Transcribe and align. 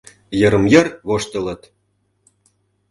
Йырым-йыр 0.39 0.87
воштылыт. 1.07 1.61